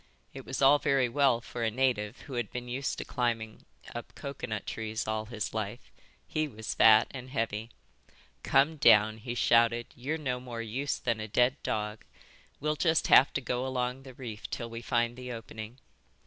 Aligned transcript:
It 0.33 0.47
was 0.47 0.63
all 0.63 0.79
very 0.79 1.07
well 1.07 1.41
for 1.41 1.61
a 1.61 1.69
native 1.69 2.21
who 2.21 2.33
had 2.33 2.51
been 2.51 2.67
used 2.67 2.97
to 2.97 3.05
climbing 3.05 3.65
up 3.93 4.15
coconut 4.15 4.65
trees 4.65 5.07
all 5.07 5.25
his 5.25 5.53
life. 5.53 5.91
He 6.27 6.47
was 6.47 6.73
fat 6.73 7.05
and 7.11 7.29
heavy. 7.29 7.69
"Come 8.41 8.77
down," 8.77 9.17
he 9.19 9.35
shouted. 9.35 9.85
"You're 9.95 10.17
no 10.17 10.39
more 10.39 10.59
use 10.63 10.97
than 10.97 11.19
a 11.19 11.27
dead 11.27 11.57
dog. 11.61 12.03
We'll 12.59 12.77
just 12.77 13.09
have 13.09 13.31
to 13.33 13.41
go 13.41 13.63
along 13.67 14.01
the 14.01 14.15
reef 14.15 14.49
till 14.49 14.71
we 14.71 14.81
find 14.81 15.15
the 15.15 15.31
opening." 15.31 15.77